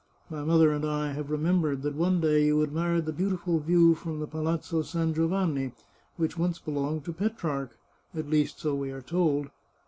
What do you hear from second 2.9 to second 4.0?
the beautiful view